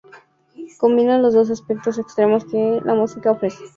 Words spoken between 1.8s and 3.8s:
extremos que la música ofrece.